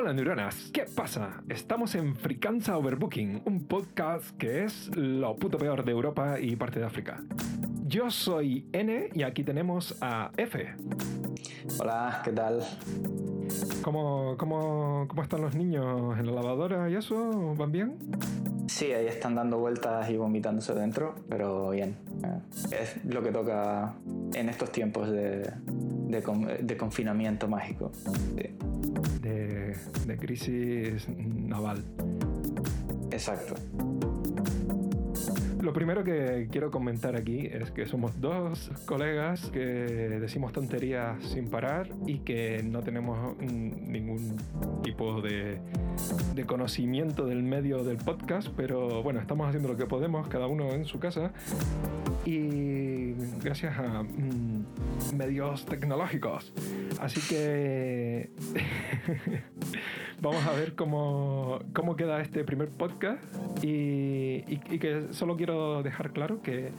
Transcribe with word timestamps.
Hola 0.00 0.14
neuronas, 0.14 0.70
¿qué 0.72 0.86
pasa? 0.96 1.42
Estamos 1.50 1.94
en 1.94 2.16
Fricanza 2.16 2.78
Overbooking, 2.78 3.42
un 3.44 3.66
podcast 3.66 4.34
que 4.38 4.64
es 4.64 4.88
lo 4.96 5.36
puto 5.36 5.58
peor 5.58 5.84
de 5.84 5.92
Europa 5.92 6.40
y 6.40 6.56
parte 6.56 6.78
de 6.78 6.86
África. 6.86 7.22
Yo 7.86 8.10
soy 8.10 8.66
N 8.72 9.10
y 9.12 9.22
aquí 9.24 9.44
tenemos 9.44 9.98
a 10.00 10.30
F. 10.38 10.74
Hola, 11.78 12.22
¿qué 12.24 12.32
tal? 12.32 12.62
¿Cómo, 13.82 14.36
cómo, 14.38 15.04
cómo 15.06 15.22
están 15.22 15.42
los 15.42 15.54
niños 15.54 16.18
en 16.18 16.24
la 16.24 16.32
lavadora 16.32 16.88
y 16.88 16.94
eso? 16.94 17.54
¿Van 17.58 17.70
bien? 17.70 17.98
Sí, 18.68 18.86
ahí 18.94 19.06
están 19.06 19.34
dando 19.34 19.58
vueltas 19.58 20.08
y 20.08 20.16
vomitándose 20.16 20.72
dentro, 20.72 21.14
pero 21.28 21.68
bien. 21.70 21.98
Eh, 22.24 22.80
Es 22.80 23.04
lo 23.04 23.22
que 23.22 23.32
toca 23.32 23.96
en 24.32 24.48
estos 24.48 24.72
tiempos 24.72 25.10
de, 25.10 25.52
de 26.10 26.22
con- 26.22 26.46
de 26.66 26.76
confinamiento 26.76 27.48
mágico. 27.48 27.90
Sí, 27.94 28.50
De, 29.22 29.76
de 30.06 30.16
crisis 30.18 31.08
naval. 31.08 31.82
exacto. 33.10 33.54
Lo 35.60 35.74
primero 35.74 36.02
que 36.02 36.48
quiero 36.50 36.70
comentar 36.70 37.16
aquí 37.16 37.46
es 37.46 37.70
que 37.70 37.84
somos 37.84 38.18
dos 38.18 38.70
colegas 38.86 39.50
que 39.50 39.60
decimos 39.60 40.52
tonterías 40.54 41.22
sin 41.22 41.48
parar 41.50 41.86
y 42.06 42.20
que 42.20 42.62
no 42.62 42.80
tenemos 42.80 43.36
ningún 43.38 44.36
tipo 44.82 45.20
de, 45.20 45.58
de 46.34 46.44
conocimiento 46.46 47.26
del 47.26 47.42
medio 47.42 47.84
del 47.84 47.98
podcast, 47.98 48.48
pero 48.56 49.02
bueno, 49.02 49.20
estamos 49.20 49.46
haciendo 49.48 49.68
lo 49.68 49.76
que 49.76 49.84
podemos, 49.84 50.28
cada 50.28 50.46
uno 50.46 50.70
en 50.72 50.86
su 50.86 50.98
casa. 50.98 51.32
Y 52.24 52.89
gracias 53.42 53.78
a 53.78 54.02
mm, 54.02 54.64
medios 55.16 55.64
tecnológicos. 55.66 56.52
Así 57.00 57.20
que 57.28 58.30
vamos 60.20 60.46
a 60.46 60.52
ver 60.52 60.74
cómo, 60.74 61.60
cómo 61.74 61.96
queda 61.96 62.20
este 62.20 62.44
primer 62.44 62.68
podcast 62.68 63.22
y, 63.62 64.42
que 64.78 65.08
solo 65.12 65.36
quiero 65.36 65.82
dejar 65.82 66.12
claro 66.12 66.42
que, 66.42 66.70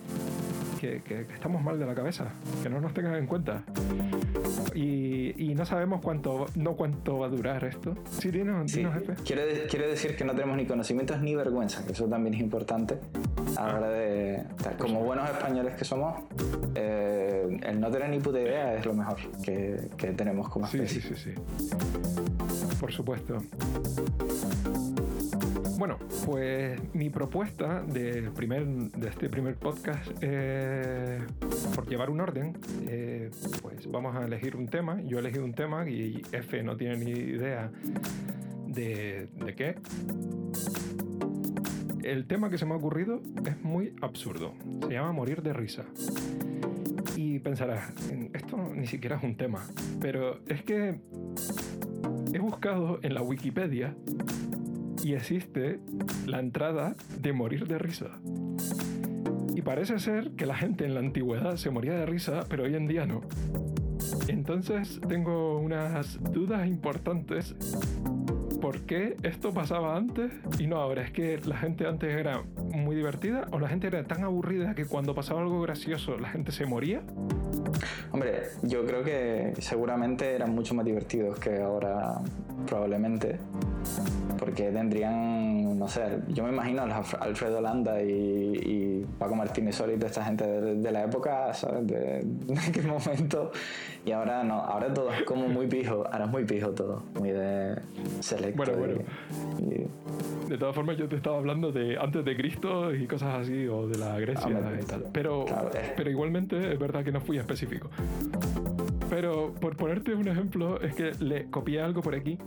que- 0.81 1.01
que- 1.03 1.27
que 1.27 1.33
estamos 1.35 1.61
mal 1.63 1.77
de 1.77 1.85
la 1.85 1.93
cabeza, 1.93 2.25
que 2.63 2.69
no 2.69 2.81
nos 2.81 2.91
tengan 2.93 3.13
en 3.15 3.27
cuenta. 3.27 3.63
Y, 4.73 5.33
y 5.37 5.53
no 5.53 5.63
sabemos 5.65 6.01
cuánto, 6.01 6.47
no 6.55 6.75
cuánto 6.75 7.19
va 7.19 7.27
a 7.27 7.29
durar 7.29 7.63
esto. 7.65 7.95
Sí, 8.09 8.31
dinos, 8.31 8.71
Sí, 8.71 8.77
dinos, 8.79 8.95
jefe. 8.95 9.13
quiero, 9.23 9.45
de- 9.45 9.67
quiero 9.69 9.87
decir 9.87 10.15
que 10.15 10.23
no 10.25 10.33
tenemos 10.33 10.57
ni 10.57 10.65
conocimientos 10.65 11.21
ni 11.21 11.35
vergüenza, 11.35 11.85
que 11.85 11.91
eso 11.91 12.05
también 12.07 12.33
es 12.33 12.41
importante 12.41 12.97
a 13.57 13.67
la 13.67 13.75
hora 13.77 13.89
de... 13.89 14.43
tal, 14.63 14.77
Como 14.77 15.01
buenos 15.03 15.29
españoles 15.29 15.75
que 15.75 15.85
somos, 15.85 16.23
eh, 16.73 17.59
el 17.61 17.79
no 17.79 17.91
tener 17.91 18.09
ni 18.09 18.19
puta 18.19 18.39
idea 18.39 18.73
es 18.75 18.85
lo 18.85 18.93
mejor 18.95 19.17
que, 19.43 19.87
que 19.97 20.07
tenemos 20.13 20.49
como 20.49 20.65
Sí, 20.67 20.79
sí, 20.87 20.97
especie. 20.97 21.15
sí, 21.15 21.33
sí. 21.35 22.77
Por 22.79 22.91
supuesto. 22.91 23.37
Bueno, 25.77 25.97
pues 26.25 26.79
mi 26.93 27.09
propuesta 27.09 27.81
del 27.81 28.29
primer, 28.31 28.65
de 28.67 29.07
este 29.09 29.29
primer 29.29 29.55
podcast, 29.55 30.11
por 31.75 31.87
llevar 31.87 32.09
un 32.09 32.21
orden, 32.21 32.57
eh, 32.87 33.29
pues 33.61 33.89
vamos 33.89 34.15
a 34.15 34.25
elegir 34.25 34.55
un 34.55 34.67
tema. 34.67 35.01
Yo 35.01 35.17
he 35.17 35.21
elegido 35.21 35.43
un 35.43 35.53
tema 35.53 35.87
y 35.89 36.21
F 36.31 36.63
no 36.63 36.77
tiene 36.77 36.97
ni 36.97 37.11
idea 37.11 37.71
de, 38.67 39.27
de 39.33 39.55
qué. 39.55 39.75
El 42.03 42.25
tema 42.25 42.49
que 42.49 42.57
se 42.57 42.65
me 42.65 42.73
ha 42.73 42.77
ocurrido 42.77 43.21
es 43.45 43.61
muy 43.63 43.93
absurdo. 44.01 44.53
Se 44.87 44.93
llama 44.93 45.11
Morir 45.11 45.41
de 45.41 45.53
risa. 45.53 45.85
Y 47.15 47.39
pensarás, 47.39 47.93
esto 48.33 48.57
ni 48.73 48.87
siquiera 48.87 49.17
es 49.17 49.23
un 49.23 49.35
tema. 49.35 49.65
Pero 49.99 50.39
es 50.47 50.63
que 50.63 50.99
he 52.33 52.39
buscado 52.39 52.99
en 53.03 53.13
la 53.13 53.21
Wikipedia 53.21 53.95
y 55.03 55.13
existe 55.13 55.79
la 56.25 56.39
entrada 56.39 56.95
de 57.19 57.33
morir 57.33 57.67
de 57.67 57.77
risa. 57.77 58.19
Y 59.55 59.61
parece 59.61 59.99
ser 59.99 60.31
que 60.31 60.45
la 60.45 60.55
gente 60.55 60.85
en 60.85 60.93
la 60.93 60.99
antigüedad 60.99 61.55
se 61.57 61.69
moría 61.69 61.93
de 61.93 62.05
risa, 62.05 62.45
pero 62.49 62.63
hoy 62.63 62.75
en 62.75 62.87
día 62.87 63.05
no. 63.05 63.21
Entonces 64.27 64.99
tengo 65.07 65.59
unas 65.59 66.21
dudas 66.31 66.67
importantes. 66.67 67.55
¿Por 68.61 68.81
qué 68.81 69.17
esto 69.23 69.51
pasaba 69.51 69.95
antes 69.95 70.31
y 70.59 70.67
no 70.67 70.77
ahora? 70.77 71.03
¿Es 71.03 71.11
que 71.11 71.39
la 71.45 71.57
gente 71.57 71.87
antes 71.87 72.15
era 72.15 72.43
muy 72.73 72.95
divertida 72.95 73.47
o 73.51 73.59
la 73.59 73.67
gente 73.67 73.87
era 73.87 74.03
tan 74.03 74.23
aburrida 74.23 74.75
que 74.75 74.85
cuando 74.85 75.15
pasaba 75.15 75.41
algo 75.41 75.61
gracioso 75.61 76.17
la 76.17 76.29
gente 76.29 76.51
se 76.51 76.65
moría? 76.65 77.01
Hombre, 78.11 78.43
yo 78.61 78.85
creo 78.85 79.03
que 79.03 79.53
seguramente 79.59 80.35
eran 80.35 80.53
mucho 80.53 80.75
más 80.75 80.85
divertidos 80.85 81.39
que 81.39 81.61
ahora, 81.61 82.21
probablemente. 82.67 83.39
Porque 84.37 84.71
tendrían, 84.71 85.50
no 85.81 85.87
sé, 85.87 86.19
yo 86.27 86.43
me 86.43 86.51
imagino 86.51 86.83
a 86.83 87.03
Alfredo 87.21 87.59
Landa 87.59 88.03
y, 88.03 88.07
y 88.11 89.05
Paco 89.17 89.35
Martínez 89.35 89.73
Solís 89.75 89.99
de 89.99 90.05
esta 90.05 90.23
gente 90.23 90.45
de, 90.45 90.75
de 90.75 90.91
la 90.91 91.05
época, 91.05 91.51
¿sabes? 91.55 91.87
De, 91.87 92.21
de 92.23 92.59
aquel 92.59 92.85
momento. 92.85 93.51
Y 94.05 94.11
ahora 94.11 94.43
no, 94.43 94.53
ahora 94.61 94.93
todo 94.93 95.11
es 95.11 95.23
como 95.23 95.47
muy 95.47 95.65
pijo, 95.65 96.05
ahora 96.11 96.25
es 96.25 96.31
muy 96.31 96.45
pijo 96.45 96.69
todo, 96.69 97.01
muy 97.19 97.31
de 97.31 97.75
selecto. 98.19 98.57
Bueno, 98.57 98.77
bueno. 98.77 99.01
y- 99.59 99.73
y- 99.81 99.87
De 100.49 100.57
todas 100.59 100.75
formas, 100.75 100.97
yo 100.97 101.07
te 101.09 101.15
estaba 101.15 101.37
hablando 101.37 101.71
de 101.71 101.97
antes 101.97 102.23
de 102.25 102.35
Cristo 102.35 102.93
y 102.93 103.07
cosas 103.07 103.41
así, 103.41 103.65
o 103.67 103.87
de 103.87 103.97
la 103.97 104.19
Grecia 104.19 104.45
Hombre, 104.45 104.79
y 104.81 104.85
tal. 104.85 105.05
Pero, 105.11 105.45
claro, 105.45 105.69
eh. 105.73 105.93
pero 105.97 106.11
igualmente 106.11 106.73
es 106.73 106.77
verdad 106.77 107.03
que 107.03 107.11
no 107.11 107.21
fui 107.21 107.37
específico. 107.39 107.89
Pero 109.21 109.53
por 109.53 109.77
ponerte 109.77 110.15
un 110.15 110.27
ejemplo, 110.27 110.81
es 110.81 110.95
que 110.95 111.11
le 111.19 111.45
copié 111.45 111.79
algo 111.79 112.01
por 112.01 112.15
aquí 112.15 112.39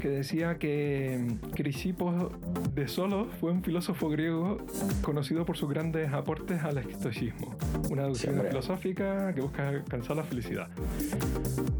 que 0.00 0.08
decía 0.08 0.56
que 0.58 1.18
mm, 1.20 1.50
Crisipo 1.50 2.30
de 2.72 2.88
Solos 2.88 3.26
fue 3.38 3.50
un 3.50 3.62
filósofo 3.62 4.08
griego 4.08 4.56
conocido 5.02 5.44
por 5.44 5.58
sus 5.58 5.68
grandes 5.68 6.10
aportes 6.14 6.62
al 6.62 6.78
estoicismo, 6.78 7.54
una 7.90 8.04
doctrina 8.04 8.42
filosófica 8.44 9.34
que 9.34 9.42
busca 9.42 9.68
alcanzar 9.68 10.16
la 10.16 10.24
felicidad. 10.24 10.68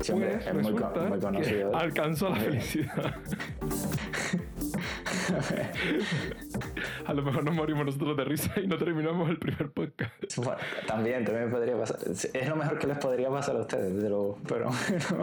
sí, 0.02 0.12
Pues 0.12 0.12
muy, 0.12 0.26
resulta 0.26 1.30
muy 1.30 1.40
que 1.40 1.64
alcanzó 1.72 2.28
la 2.28 2.36
felicidad. 2.40 3.14
A 7.06 7.14
lo 7.14 7.22
mejor 7.22 7.44
nos 7.44 7.54
morimos 7.54 7.86
nosotros 7.86 8.16
de 8.16 8.24
risa 8.24 8.52
y 8.60 8.66
no 8.66 8.76
terminamos 8.76 9.28
el 9.30 9.38
primer 9.38 9.70
podcast. 9.70 10.12
Bueno, 10.36 10.56
también, 10.86 11.24
también 11.24 11.50
podría 11.50 11.78
pasar. 11.78 11.98
Es 12.10 12.48
lo 12.48 12.56
mejor 12.56 12.78
que 12.78 12.86
les 12.86 12.98
podría 12.98 13.30
pasar 13.30 13.56
a 13.56 13.60
ustedes, 13.60 13.94
desde 13.94 14.08
luego. 14.08 14.38
Pero, 14.48 14.70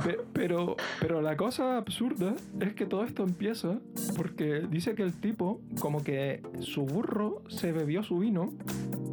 Pe- 0.04 0.20
Pero, 0.34 0.76
pero 1.00 1.22
la 1.22 1.36
cosa 1.38 1.78
absurda 1.78 2.34
es 2.62 2.74
que 2.74 2.86
todo 2.86 3.04
esto 3.04 3.24
empieza 3.24 3.80
porque 4.16 4.62
dice 4.70 4.96
que 4.96 5.04
el 5.04 5.14
tipo, 5.14 5.62
como 5.80 6.04
que 6.04 6.42
su 6.62 6.84
burro 6.86 7.42
se 7.50 7.72
bebió 7.74 8.02
su 8.04 8.20
vino 8.20 8.54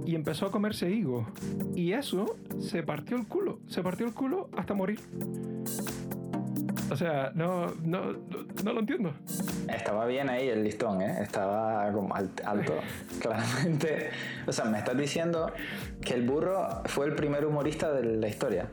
y 0.07 0.15
empezó 0.15 0.47
a 0.47 0.51
comerse 0.51 0.91
higo. 0.91 1.27
Y 1.75 1.93
eso 1.93 2.37
se 2.61 2.83
partió 2.83 3.17
el 3.17 3.27
culo. 3.27 3.59
Se 3.69 3.83
partió 3.83 4.07
el 4.07 4.15
culo 4.15 4.49
hasta 4.57 4.75
morir. 4.75 5.01
O 6.91 6.97
sea, 6.97 7.31
no, 7.35 7.67
no, 7.85 8.13
no, 8.13 8.19
no 8.65 8.73
lo 8.73 8.81
entiendo. 8.81 9.13
Estaba 9.69 10.07
bien 10.07 10.29
ahí 10.29 10.49
el 10.49 10.65
listón, 10.65 11.01
¿eh? 11.03 11.19
Estaba 11.23 11.91
como 11.93 12.15
alt- 12.15 12.43
alto, 12.45 12.75
claramente. 13.21 14.11
O 14.47 14.53
sea, 14.53 14.65
me 14.65 14.79
estás 14.79 14.97
diciendo 14.97 15.53
que 16.01 16.15
el 16.15 16.27
burro 16.27 16.83
fue 16.87 17.07
el 17.07 17.15
primer 17.15 17.47
humorista 17.47 17.93
de 17.93 18.03
la 18.17 18.29
historia. 18.29 18.69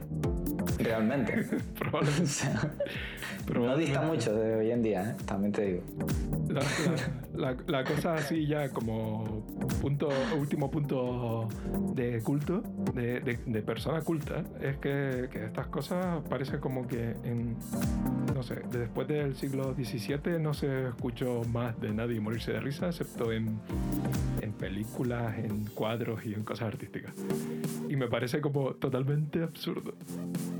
Realmente. 0.84 1.46
Probablemente. 1.78 2.24
O 2.24 2.28
sea, 2.28 2.54
no 2.54 3.54
Probablemente. 3.54 3.86
dista 3.92 4.02
mucho 4.06 4.34
de 4.36 4.56
hoy 4.56 4.72
en 4.72 4.84
día, 4.84 5.12
¿eh? 5.12 5.16
También 5.26 5.54
te 5.54 5.66
digo. 5.66 5.84
La, 6.50 6.60
la- 6.60 7.54
la- 7.54 7.58
la 7.68 7.84
cosa 7.86 8.16
así 8.16 8.46
ya 8.46 8.70
como 8.70 9.46
punto 9.82 10.10
último 10.38 10.70
punto 10.70 11.48
de 11.96 12.22
culto 12.22 12.62
de, 12.94 13.22
de- 13.22 13.40
de 13.46 13.62
persona 13.62 14.02
culta 14.02 14.44
es 14.62 14.78
que, 14.78 15.30
que 15.32 15.46
estas 15.46 15.68
cosas 15.68 16.22
parece 16.30 16.60
como 16.60 16.88
que 16.88 17.16
en 17.24 17.56
no 18.36 18.44
sé 18.44 18.56
de 18.72 18.80
después 18.80 19.08
del 19.08 19.36
siglo 19.36 19.74
XVII 19.76 20.40
no 20.42 20.54
se 20.54 20.88
escuchó 20.90 21.44
más 21.46 21.80
de 21.80 21.94
nadie 21.94 22.20
morirse 22.20 22.52
de 22.52 22.60
risa 22.60 22.88
excepto 22.88 23.32
en, 23.32 23.60
en 24.42 24.52
películas 24.54 25.38
en 25.38 25.66
cuadros 25.68 26.26
y 26.26 26.34
en 26.34 26.44
cosas 26.44 26.68
artísticas 26.68 27.14
y 27.90 27.96
me 27.96 28.08
parece 28.08 28.42
como 28.42 28.74
totalmente 28.76 29.42
absurdo 29.44 29.94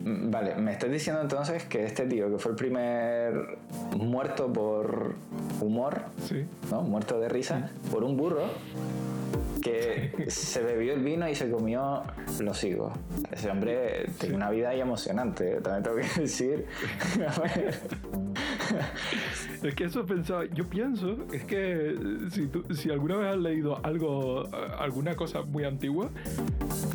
Vale, 0.10 0.56
me 0.56 0.72
estás 0.72 0.90
diciendo 0.90 1.22
entonces 1.22 1.66
que 1.66 1.84
este 1.84 2.06
tío, 2.06 2.32
que 2.32 2.38
fue 2.38 2.52
el 2.52 2.56
primer 2.56 3.58
muerto 3.98 4.52
por 4.52 5.16
humor, 5.60 6.04
sí 6.24 6.46
¿no? 6.72 6.82
Muerto 6.82 7.20
de 7.20 7.28
risa, 7.28 7.70
por 7.92 8.04
un 8.04 8.16
burro 8.16 8.46
que 9.62 10.26
se 10.30 10.62
bebió 10.62 10.94
el 10.94 11.04
vino 11.04 11.28
y 11.28 11.36
se 11.36 11.52
comió 11.52 12.04
los 12.40 12.64
higos. 12.64 12.94
Ese 13.32 13.50
hombre 13.50 14.06
tiene 14.18 14.36
una 14.36 14.50
vida 14.50 14.70
ahí 14.70 14.80
emocionante, 14.80 15.60
también 15.60 15.84
tengo 15.84 15.98
que 15.98 16.22
decir. 16.22 16.66
Es 19.64 19.74
que 19.74 19.86
eso 19.86 20.06
pensaba, 20.06 20.46
yo 20.46 20.70
pienso, 20.70 21.18
es 21.34 21.44
que 21.44 21.96
si, 22.32 22.50
si 22.76 22.92
alguna 22.92 23.18
vez 23.18 23.34
has 23.34 23.38
leído 23.38 23.84
algo, 23.84 24.48
alguna 24.78 25.16
cosa 25.16 25.42
muy 25.42 25.64
antigua, 25.64 26.10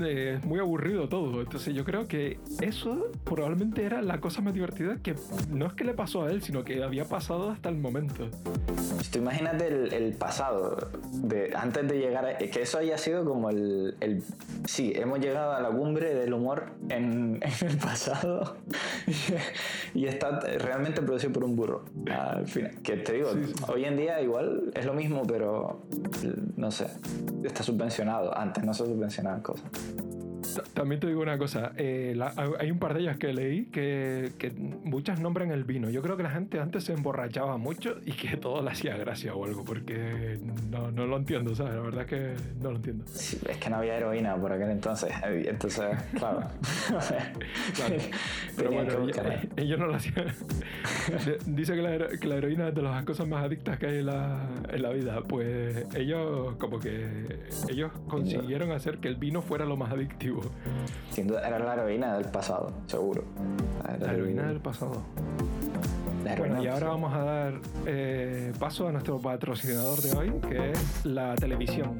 eh, 0.00 0.36
es 0.38 0.44
muy 0.44 0.60
aburrido 0.60 1.08
todo. 1.08 1.40
Entonces 1.40 1.74
yo 1.74 1.84
creo 1.84 2.06
que 2.06 2.38
eso 2.60 3.10
probablemente 3.24 3.84
era 3.84 4.00
la 4.02 4.20
cosa 4.20 4.42
más 4.42 4.54
divertida 4.54 4.96
que 5.02 5.14
no 5.50 5.66
es 5.66 5.72
que 5.72 5.84
le 5.84 5.94
pasó 5.94 6.24
a 6.24 6.30
él, 6.30 6.42
sino 6.42 6.64
que 6.64 6.82
había 6.82 7.04
pasado 7.04 7.50
hasta 7.50 7.68
el 7.68 7.76
momento. 7.76 8.28
Tú 9.10 9.18
imagínate 9.18 9.66
el, 9.96 10.14
pasado, 10.14 10.90
de, 11.12 11.52
antes 11.54 11.88
de 11.88 11.98
llegar 11.98 12.24
a... 12.24 12.38
Que 12.38 12.62
eso 12.62 12.78
haya 12.78 12.96
sido 12.98 13.24
como 13.24 13.50
el, 13.50 13.96
el... 14.00 14.22
Sí, 14.66 14.92
hemos 14.94 15.20
llegado 15.20 15.52
a 15.52 15.60
la 15.60 15.70
cumbre 15.70 16.14
del 16.14 16.32
humor 16.32 16.72
en, 16.88 17.40
el 17.60 17.76
pasado 17.78 18.56
y, 19.94 20.06
está 20.06 20.40
realmente 20.40 21.00
producido 21.02 21.32
por 21.32 21.44
un 21.44 21.56
burro. 21.62 21.84
Al 22.10 22.46
final, 22.46 22.82
que 22.82 22.96
te 22.96 23.12
digo, 23.12 23.30
hoy 23.68 23.84
en 23.84 23.96
día 23.96 24.20
igual 24.20 24.72
es 24.74 24.84
lo 24.84 24.94
mismo, 24.94 25.22
pero 25.26 25.82
no 26.56 26.70
sé, 26.70 26.86
está 27.44 27.62
subvencionado. 27.62 28.36
Antes 28.36 28.64
no 28.64 28.74
se 28.74 28.84
subvencionaban 28.84 29.40
cosas. 29.40 29.70
También 30.74 31.00
te 31.00 31.06
digo 31.06 31.22
una 31.22 31.38
cosa, 31.38 31.72
eh, 31.76 32.18
hay 32.58 32.70
un 32.70 32.78
par 32.78 32.94
de 32.94 33.00
ellas 33.00 33.16
que 33.18 33.32
leí 33.32 33.66
que, 33.66 34.32
muchas 34.84 35.20
nombran 35.20 35.50
el 35.50 35.64
vino. 35.64 35.90
Yo 35.90 36.02
creo 36.02 36.16
que 36.16 36.22
la 36.22 36.30
gente 36.30 36.60
antes 36.60 36.84
se 36.84 36.92
emborrachaba 36.92 37.56
mucho 37.56 37.96
y 38.04 38.12
que 38.12 38.36
todo 38.36 38.62
le 38.62 38.70
hacía 38.70 38.96
gracia 38.96 39.34
o 39.34 39.44
algo, 39.44 39.64
porque 39.64 40.38
no, 40.70 40.90
no 40.90 41.06
lo 41.06 41.16
entiendo, 41.16 41.54
¿sabes? 41.54 41.74
La 41.74 41.80
verdad 41.80 42.02
es 42.02 42.08
que 42.08 42.34
no 42.60 42.70
lo 42.70 42.76
entiendo. 42.76 43.04
es 43.04 43.56
que 43.58 43.70
no 43.70 43.76
había 43.76 43.96
heroína 43.96 44.36
por 44.36 44.52
aquel 44.52 44.70
entonces, 44.70 45.12
entonces, 45.24 45.84
claro. 46.18 46.40
Pero 48.56 48.70
bueno, 48.70 48.92
ellos, 49.56 49.78
no 49.78 49.86
lo 49.86 49.94
hacían. 49.94 50.26
Dice 51.46 51.74
que 51.74 51.82
la, 51.82 52.08
que 52.08 52.26
la, 52.26 52.36
heroína 52.36 52.68
es 52.68 52.74
de 52.74 52.82
las 52.82 53.04
cosas 53.04 53.26
más 53.26 53.44
adictas 53.44 53.78
que 53.78 53.86
hay 53.86 53.98
en 53.98 54.06
la, 54.06 54.48
en 54.70 54.82
la 54.82 54.90
vida. 54.90 55.20
Pues 55.22 55.86
ellos 55.94 56.56
como 56.58 56.78
que 56.78 57.38
ellos 57.68 57.92
consiguieron 58.08 58.72
hacer 58.72 58.98
que 58.98 59.08
el 59.08 59.16
vino 59.16 59.42
fuera 59.42 59.64
lo 59.64 59.76
más 59.76 59.92
adictivo. 59.92 60.41
Sin 61.10 61.26
duda, 61.26 61.46
era 61.46 61.58
la 61.58 61.74
heroína 61.74 62.14
del 62.14 62.30
pasado, 62.30 62.72
seguro. 62.86 63.24
La, 64.00 64.12
heroína 64.12 64.48
del 64.48 64.60
pasado. 64.60 65.02
bueno, 66.38 66.62
y 66.62 66.66
ahora 66.66 66.88
vamos 66.88 67.12
a 67.14 67.24
dar 67.24 67.60
eh, 67.86 68.52
paso 68.58 68.88
a 68.88 68.92
nuestro 68.92 69.20
patrocinador 69.20 70.00
de 70.00 70.16
hoy, 70.16 70.32
que 70.48 70.70
es 70.70 71.04
la 71.04 71.34
televisión. 71.34 71.96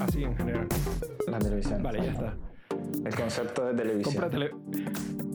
Así 0.00 0.24
en 0.24 0.36
general. 0.36 0.66
La 1.26 1.38
televisión. 1.38 1.82
Vale, 1.82 2.04
ya 2.04 2.12
está. 2.12 2.34
El 3.04 3.14
concepto 3.14 3.66
de 3.66 3.74
televisión. 3.74 4.50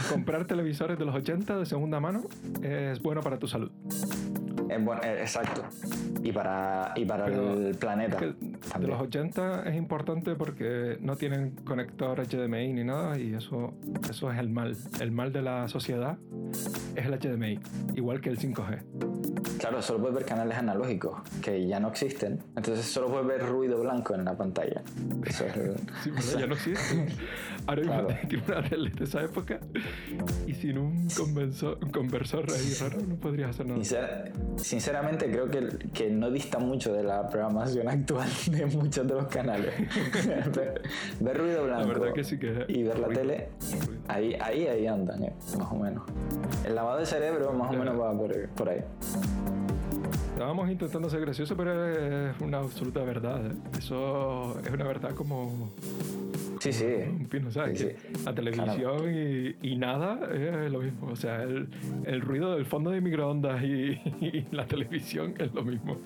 comprar 0.09 0.45
televisores 0.45 0.97
de 0.97 1.05
los 1.05 1.15
80 1.15 1.57
de 1.57 1.65
segunda 1.65 1.99
mano 1.99 2.23
es 2.61 3.01
bueno 3.01 3.21
para 3.21 3.39
tu 3.39 3.47
salud. 3.47 3.71
Eh, 4.75 5.17
exacto. 5.19 5.63
Y 6.21 6.31
para, 6.31 6.93
y 6.95 7.05
para 7.05 7.27
el 7.27 7.75
planeta. 7.75 8.19
de 8.19 8.87
los 8.87 9.01
80 9.01 9.63
es 9.63 9.75
importante 9.75 10.35
porque 10.35 10.97
no 11.01 11.15
tienen 11.15 11.51
conector 11.63 12.21
HDMI 12.25 12.73
ni 12.73 12.83
nada 12.83 13.17
y 13.19 13.33
eso, 13.33 13.73
eso 14.09 14.31
es 14.31 14.39
el 14.39 14.49
mal. 14.49 14.75
El 14.99 15.11
mal 15.11 15.31
de 15.31 15.41
la 15.41 15.67
sociedad 15.67 16.17
es 16.95 17.05
el 17.05 17.19
HDMI, 17.19 17.59
igual 17.95 18.21
que 18.21 18.29
el 18.29 18.39
5G. 18.39 19.52
Claro, 19.63 19.81
solo 19.81 19.99
puedes 19.99 20.15
ver 20.15 20.25
canales 20.25 20.57
analógicos 20.57 21.21
que 21.41 21.65
ya 21.65 21.79
no 21.79 21.87
existen. 21.87 22.43
Entonces 22.53 22.85
solo 22.85 23.07
puedes 23.07 23.25
ver 23.25 23.47
ruido 23.47 23.79
blanco 23.79 24.13
en 24.13 24.25
la 24.25 24.35
pantalla. 24.35 24.81
Eso 25.25 25.45
sí, 26.03 26.11
pero 26.13 26.37
ya 26.37 26.47
no 26.47 26.55
existe. 26.55 27.07
Ahora 27.65 27.81
claro. 27.81 28.07
tiene 28.27 28.43
una 28.45 28.61
tele 28.61 28.89
de 28.89 29.05
esa 29.05 29.23
época 29.23 29.61
y 30.45 30.53
sin 30.53 30.77
un 30.77 31.07
conversor, 31.07 31.77
un 31.81 31.91
conversor 31.91 32.45
ahí 32.51 32.73
raro 32.81 33.01
no 33.07 33.15
podrías 33.15 33.51
hacer 33.51 33.67
nada. 33.67 34.25
sinceramente 34.57 35.31
creo 35.31 35.49
que, 35.49 35.89
que, 35.93 36.09
no 36.09 36.29
dista 36.29 36.59
mucho 36.59 36.91
de 36.91 37.03
la 37.03 37.29
programación 37.29 37.87
actual 37.87 38.27
de 38.47 38.65
muchos 38.65 39.07
de 39.07 39.13
los 39.13 39.27
canales. 39.27 39.73
ver, 41.21 41.37
ruido 41.37 41.63
blanco 41.63 41.87
la 41.87 41.87
verdad 41.87 42.13
que 42.13 42.25
sí 42.25 42.37
que 42.37 42.65
y 42.67 42.83
ver 42.83 42.99
la 42.99 43.07
tele, 43.07 43.47
ahí, 44.09 44.35
ahí, 44.41 44.67
ahí 44.67 44.87
andan, 44.87 45.23
eh, 45.23 45.33
más 45.57 45.71
o 45.71 45.75
menos. 45.75 46.03
El 46.65 46.75
lavado 46.75 46.99
de 46.99 47.05
cerebro 47.05 47.53
más 47.53 47.73
o 47.73 47.77
menos 47.77 47.97
va 47.97 48.11
por, 48.11 48.49
por 48.49 48.67
ahí. 48.67 48.83
Estábamos 50.33 50.69
intentando 50.69 51.09
ser 51.09 51.21
graciosos, 51.21 51.55
pero 51.55 52.31
es 52.31 52.41
una 52.41 52.57
absoluta 52.57 53.03
verdad. 53.03 53.45
¿eh? 53.45 53.53
Eso 53.77 54.59
es 54.63 54.71
una 54.71 54.85
verdad 54.85 55.11
como 55.13 55.71
Sí, 56.63 56.71
sí. 56.71 56.87
La 58.23 58.33
televisión 58.33 59.13
y, 59.61 59.75
nada 59.75 60.29
es 60.33 60.71
lo 60.71 60.79
mismo. 60.79 61.07
O 61.07 61.15
sea, 61.17 61.43
el, 61.43 61.67
el 62.05 62.21
ruido 62.21 62.55
del 62.55 62.65
fondo 62.65 62.91
de 62.91 63.01
microondas 63.01 63.61
y, 63.63 63.99
la 64.51 64.65
televisión 64.65 65.33
es 65.39 65.53
lo 65.53 65.63
mismo. 65.63 65.97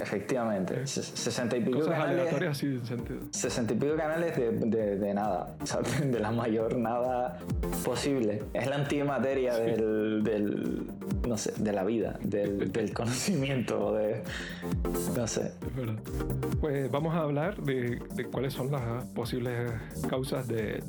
Efectivamente. 0.00 0.86
Sesenta 0.86 1.58
y 1.58 1.60
pico 1.60 1.80
canales. 1.80 2.32
Así, 2.48 2.78
sentido. 2.84 3.20
Sesenta 3.32 3.74
y 3.74 3.76
pico 3.76 3.96
canales 3.96 4.34
de, 4.34 4.96
de, 4.96 5.14
nada. 5.14 5.54
de 6.02 6.18
la 6.18 6.30
mayor 6.30 6.78
nada 6.78 7.38
posible. 7.84 8.44
Es 8.54 8.66
la 8.66 8.76
antimateria 8.76 9.56
del, 9.56 10.22
del, 10.24 10.86
no 11.28 11.36
sé, 11.36 11.52
de 11.58 11.72
la 11.74 11.84
vida, 11.84 12.18
del, 12.22 12.72
del 12.72 12.92
conocimiento, 12.94 13.67
de, 13.68 14.22
no 15.14 15.26
sé. 15.26 15.52
Es 15.66 15.76
verdad. 15.76 16.02
Pues 16.60 16.90
vamos 16.90 17.14
a 17.14 17.20
hablar 17.20 17.62
de, 17.62 18.00
de 18.14 18.24
cuáles 18.24 18.54
son 18.54 18.70
las 18.70 19.04
posibles 19.06 19.70
causas 20.08 20.48
de, 20.48 20.82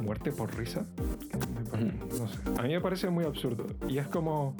muerte 0.00 0.32
por 0.32 0.56
risa. 0.56 0.86
No 2.18 2.28
sé. 2.28 2.38
A 2.58 2.62
mí 2.62 2.70
me 2.70 2.80
parece 2.80 3.10
muy 3.10 3.24
absurdo. 3.24 3.66
Y 3.88 3.98
es 3.98 4.06
como. 4.06 4.56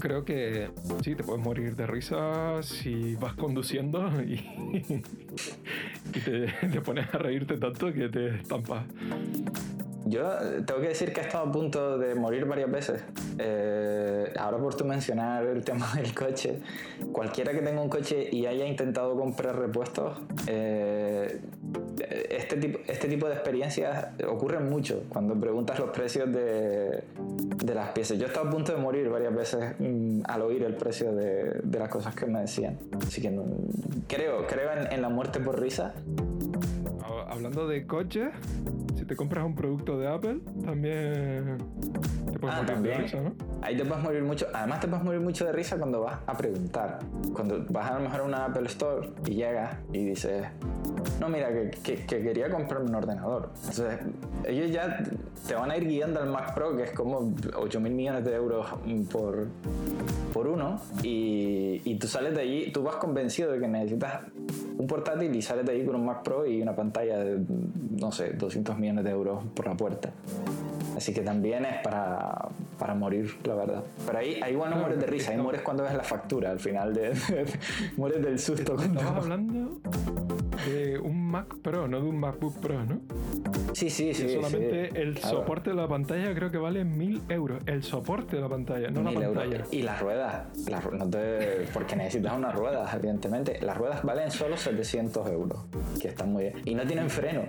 Creo 0.00 0.24
que 0.24 0.70
sí, 1.04 1.14
te 1.14 1.22
puedes 1.22 1.44
morir 1.44 1.76
de 1.76 1.86
risa 1.86 2.60
si 2.62 3.14
vas 3.16 3.34
conduciendo 3.34 4.20
y, 4.20 4.34
y 6.14 6.20
te, 6.20 6.46
te, 6.68 6.80
pones 6.80 7.14
a 7.14 7.18
reírte 7.18 7.56
tanto 7.56 7.92
que 7.92 8.08
te 8.08 8.36
estampas. 8.36 8.84
Yo 10.12 10.28
tengo 10.66 10.82
que 10.82 10.88
decir 10.88 11.10
que 11.14 11.22
he 11.22 11.24
estado 11.24 11.48
a 11.48 11.50
punto 11.50 11.96
de 11.96 12.14
morir 12.14 12.44
varias 12.44 12.70
veces. 12.70 13.02
Eh, 13.38 14.30
ahora 14.38 14.58
por 14.58 14.74
tu 14.74 14.84
mencionar 14.84 15.46
el 15.46 15.64
tema 15.70 15.90
del 15.94 16.14
coche, 16.14 16.60
cualquiera 17.12 17.52
que 17.52 17.60
tenga 17.60 17.80
un 17.80 17.88
coche 17.88 18.28
y 18.30 18.44
haya 18.44 18.66
intentado 18.66 19.16
comprar 19.16 19.58
repuestos, 19.58 20.18
eh, 20.48 21.40
este, 22.28 22.56
tipo, 22.56 22.78
este 22.86 23.08
tipo 23.08 23.26
de 23.26 23.32
experiencias 23.32 24.08
ocurren 24.28 24.68
mucho 24.68 25.04
cuando 25.08 25.34
preguntas 25.34 25.78
los 25.78 25.88
precios 25.90 26.30
de, 26.30 27.04
de 27.64 27.74
las 27.74 27.92
piezas. 27.92 28.18
Yo 28.18 28.24
he 28.24 28.28
estado 28.28 28.48
a 28.48 28.50
punto 28.50 28.72
de 28.72 28.78
morir 28.82 29.08
varias 29.08 29.34
veces 29.34 29.76
mm, 29.78 30.24
al 30.24 30.42
oír 30.42 30.62
el 30.64 30.74
precio 30.74 31.14
de, 31.14 31.58
de, 31.62 31.78
las 31.78 31.88
cosas 31.88 32.14
que 32.14 32.26
me 32.26 32.40
decían. 32.40 32.78
Así 33.06 33.22
que 33.22 33.34
creo, 34.08 34.46
creo 34.46 34.72
en, 34.72 34.92
en 34.92 35.00
la 35.00 35.08
muerte 35.08 35.40
por 35.40 35.58
risa. 35.58 35.94
Hablando 37.30 37.66
de 37.66 37.86
coches, 37.86 38.28
si 39.02 39.06
te 39.08 39.16
compras 39.16 39.44
un 39.44 39.56
producto 39.56 39.98
de 39.98 40.06
Apple, 40.06 40.38
también 40.64 41.58
te 42.32 42.38
puedes 42.38 42.56
ah, 42.56 42.62
morir 42.62 42.82
de 42.82 42.94
risa, 42.98 43.20
¿no? 43.20 43.32
Ahí 43.60 43.76
te 43.76 43.84
puedes 43.84 44.02
morir 44.02 44.22
mucho. 44.22 44.46
Además, 44.52 44.80
te 44.80 44.88
puedes 44.88 45.04
morir 45.04 45.20
mucho 45.20 45.44
de 45.44 45.52
risa 45.52 45.76
cuando 45.76 46.00
vas 46.02 46.18
a 46.26 46.36
preguntar. 46.36 46.98
Cuando 47.32 47.64
vas 47.68 47.90
a 47.90 47.94
lo 47.94 48.00
mejor 48.00 48.20
a 48.20 48.24
una 48.24 48.44
Apple 48.46 48.66
Store 48.66 49.08
y 49.26 49.34
llegas 49.34 49.76
y 49.92 50.04
dices, 50.04 50.46
no, 51.20 51.28
mira, 51.28 51.48
que, 51.82 52.04
quería 52.06 52.50
comprarme 52.50 52.88
un 52.88 52.94
ordenador. 52.94 53.50
Entonces, 53.54 54.00
ellos 54.46 54.70
ya 54.70 55.02
te 55.46 55.54
van 55.54 55.70
a 55.70 55.76
ir 55.76 55.86
guiando 55.86 56.20
al 56.20 56.30
Mac 56.30 56.54
Pro, 56.54 56.76
que 56.76 56.84
es 56.84 56.92
como 56.92 57.32
8 57.56 57.80
mil 57.80 57.92
millones 57.92 58.24
de 58.24 58.34
euros 58.34 58.66
por, 59.10 59.48
por 60.32 60.46
uno, 60.48 60.80
y, 61.02 61.80
y 61.84 61.98
tú 61.98 62.06
sales 62.06 62.34
de 62.34 62.40
allí, 62.40 62.72
tú 62.72 62.82
vas 62.82 62.96
convencido 62.96 63.52
de 63.52 63.60
que 63.60 63.68
necesitas 63.68 64.22
un 64.76 64.86
portátil 64.86 65.34
y 65.34 65.42
sales 65.42 65.66
de 65.66 65.72
ahí 65.72 65.84
con 65.84 65.94
un 65.94 66.06
Mac 66.06 66.22
Pro 66.22 66.46
y 66.46 66.60
una 66.60 66.74
pantalla 66.74 67.18
de, 67.18 67.40
no 68.00 68.10
sé, 68.10 68.32
200 68.32 68.78
millones 68.78 69.04
de 69.04 69.10
euros 69.10 69.44
por 69.54 69.66
la 69.66 69.76
puerta. 69.76 70.12
Así 70.96 71.12
que 71.12 71.22
también 71.22 71.64
es 71.64 71.82
para, 71.82 72.48
para 72.78 72.94
morir, 72.94 73.36
la 73.44 73.54
verdad. 73.54 73.84
Pero 74.06 74.18
ahí, 74.18 74.40
ahí 74.42 74.52
igual 74.52 74.70
no 74.70 74.76
mueres 74.76 74.98
de 74.98 75.06
risa, 75.06 75.32
ahí 75.32 75.38
mueres 75.38 75.62
cuando 75.62 75.82
ves 75.82 75.94
la 75.94 76.02
factura 76.02 76.50
al 76.50 76.60
final, 76.60 76.94
de, 76.94 77.12
mueres 77.96 78.22
del 78.22 78.38
susto. 78.38 78.76
Estamos 78.76 79.24
hablando 79.24 79.80
de 80.66 80.98
un 80.98 81.21
Mac 81.32 81.56
Pro, 81.62 81.88
no 81.88 81.98
de 81.98 82.06
un 82.06 82.20
MacBook 82.20 82.60
Pro, 82.60 82.84
¿no? 82.84 83.00
Sí, 83.72 83.88
sí, 83.88 84.12
sí. 84.12 84.28
solamente 84.28 85.00
el 85.00 85.16
soporte 85.16 85.70
de 85.70 85.76
la 85.76 85.88
pantalla 85.88 86.34
creo 86.34 86.50
que 86.50 86.58
vale 86.58 86.84
mil 86.84 87.22
euros. 87.30 87.62
El 87.64 87.82
soporte 87.82 88.36
de 88.36 88.42
la 88.42 88.50
pantalla, 88.50 88.90
no 88.90 89.02
la 89.02 89.18
pantalla. 89.18 89.64
Y 89.70 89.80
las 89.80 89.98
ruedas, 89.98 90.44
no 90.92 91.08
te, 91.08 91.66
porque 91.72 91.96
necesitas 91.96 92.36
unas 92.36 92.54
ruedas, 92.54 92.94
evidentemente. 92.94 93.58
Las 93.62 93.78
ruedas 93.78 94.02
valen 94.02 94.30
solo 94.30 94.58
700 94.58 95.26
euros, 95.30 95.64
que 96.02 96.08
están 96.08 96.32
muy 96.34 96.42
bien. 96.42 96.54
Y 96.66 96.74
no 96.74 96.86
tienen 96.86 97.08
freno. 97.08 97.44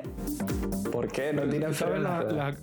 ¿Por 0.89 1.11
qué 1.11 1.33
no 1.33 1.43
tienen 1.43 1.73
freno? 1.73 1.99
La, 1.99 2.55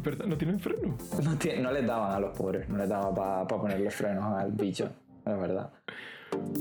¿Verdad? 0.00 0.26
¿No 0.26 0.36
tienen 0.36 0.60
freno? 0.60 0.98
No, 1.22 1.62
no 1.62 1.72
les 1.72 1.86
daban 1.86 2.12
a 2.12 2.20
los 2.20 2.36
pobres, 2.36 2.68
no 2.68 2.76
les 2.76 2.90
daban 2.90 3.14
para 3.14 3.46
ponerle 3.46 3.90
frenos 3.90 4.34
al 4.34 4.52
bicho, 4.52 4.90
la 5.24 5.34
verdad. 5.34 5.70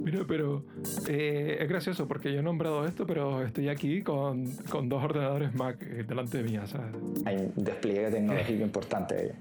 Mira, 0.04 0.26
pero 0.28 0.64
eh, 1.08 1.58
es 1.60 1.70
gracioso 1.70 2.08
porque 2.08 2.32
yo 2.34 2.40
he 2.40 2.44
nombrado 2.44 2.86
esto, 2.86 3.06
pero 3.06 3.44
estoy 3.46 3.70
aquí 3.70 4.02
con, 4.02 4.52
con 4.70 4.90
dos 4.90 5.04
ordenadores 5.04 5.54
Mac 5.56 5.82
eh, 5.82 6.04
delante 6.08 6.42
de 6.42 6.44
mí, 6.44 6.60
¿sabes? 6.66 6.88
Hay 7.26 7.52
un 7.56 7.64
despliegue 7.64 8.10
tecnológico 8.12 8.64
importante 8.64 9.16
ahí. 9.16 9.32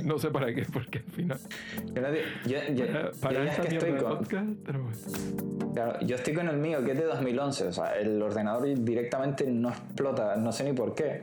no 0.04 0.18
sé 0.18 0.30
para 0.30 0.54
qué, 0.54 0.64
porque 0.72 0.98
al 0.98 1.04
final. 1.04 1.38
Yo, 2.46 2.58
yo, 2.74 2.86
para, 2.86 3.10
para 3.12 3.34
yo 3.34 3.50
esta 3.50 3.62
es 3.62 3.68
que 3.68 3.74
mierda 3.74 3.86
estoy 3.88 3.92
de 3.92 4.02
con, 4.02 4.18
podcast, 4.18 4.48
pero- 4.64 5.72
claro, 5.74 6.00
yo 6.00 6.16
estoy 6.16 6.34
con 6.34 6.48
el 6.48 6.56
mío 6.56 6.84
que 6.84 6.92
es 6.92 6.98
de 6.98 7.04
2011. 7.04 7.66
O 7.66 7.72
sea, 7.72 7.92
el 7.98 8.20
ordenador 8.22 8.66
directamente 8.82 9.46
no 9.46 9.68
explota, 9.68 10.36
no 10.36 10.52
sé 10.52 10.64
ni 10.64 10.72
por 10.72 10.94
qué. 10.94 11.22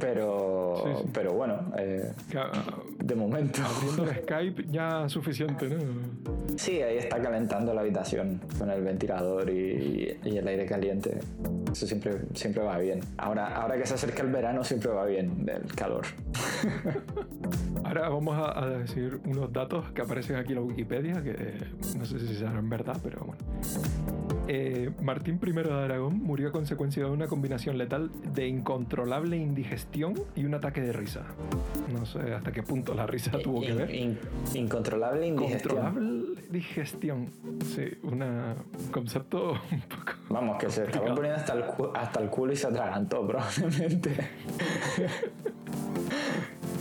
Pero, 0.00 0.82
Sí, 0.84 0.90
sí. 1.02 1.10
pero 1.12 1.32
bueno, 1.34 1.72
eh, 1.78 2.10
ah, 2.36 2.50
de 2.98 3.14
momento. 3.14 3.60
abriendo 3.62 4.04
el 4.10 4.16
Skype 4.22 4.64
ya 4.70 5.08
suficiente, 5.08 5.68
¿no? 5.68 5.78
Sí, 6.56 6.80
ahí 6.82 6.96
está 6.98 7.20
calentando 7.20 7.72
la 7.74 7.82
habitación 7.82 8.40
con 8.58 8.70
el 8.70 8.82
ventilador 8.82 9.48
y, 9.50 10.18
y 10.24 10.36
el 10.38 10.48
aire 10.48 10.66
caliente. 10.66 11.18
Eso 11.70 11.86
siempre, 11.86 12.14
siempre 12.34 12.62
va 12.64 12.78
bien. 12.78 13.00
Ahora, 13.18 13.54
ahora 13.56 13.76
que 13.76 13.86
se 13.86 13.94
acerca 13.94 14.22
el 14.22 14.30
verano, 14.30 14.64
siempre 14.64 14.90
va 14.90 15.04
bien 15.04 15.46
el 15.48 15.72
calor. 15.74 16.04
Ahora 17.84 18.08
vamos 18.08 18.36
a, 18.36 18.62
a 18.62 18.68
decir 18.68 19.20
unos 19.26 19.52
datos 19.52 19.90
que 19.92 20.02
aparecen 20.02 20.36
aquí 20.36 20.50
en 20.52 20.56
la 20.56 20.62
Wikipedia, 20.62 21.22
que 21.22 21.30
eh, 21.30 21.58
no 21.98 22.04
sé 22.04 22.20
si 22.20 22.34
serán 22.34 22.68
verdad, 22.68 22.96
pero 23.02 23.20
bueno. 23.24 23.42
Eh, 24.52 24.90
Martín 25.00 25.38
I 25.40 25.52
de 25.52 25.72
Aragón 25.72 26.18
murió 26.24 26.48
a 26.48 26.50
consecuencia 26.52 27.04
de 27.04 27.10
una 27.10 27.28
combinación 27.28 27.78
letal 27.78 28.10
de 28.34 28.48
incontrolable 28.48 29.36
indigestión 29.36 30.14
y 30.34 30.44
un 30.44 30.54
ataque 30.54 30.80
de 30.80 30.92
risa. 30.92 31.22
No 31.92 32.04
sé 32.04 32.34
hasta 32.34 32.50
qué 32.50 32.64
punto 32.64 32.92
la 32.92 33.06
risa 33.06 33.38
tuvo 33.38 33.60
que 33.60 33.72
ver. 33.74 33.94
in- 33.94 34.18
incontrolable 34.52 35.28
indigestión. 35.28 35.76
Controlable 35.84 36.42
digestión. 36.50 37.28
Sí, 37.64 37.84
una- 38.02 38.56
un 38.86 38.90
concepto 38.90 39.52
un 39.70 39.80
poco. 39.82 40.12
Vamos, 40.30 40.58
que 40.58 40.68
se 40.68 40.82
estaba 40.82 41.14
poniendo 41.14 41.36
hasta 41.38 41.52
el, 41.52 41.64
hasta 41.94 42.20
el 42.20 42.28
culo 42.28 42.52
y 42.52 42.56
se 42.56 42.66
atragantó, 42.66 43.24
probablemente. 43.24 44.10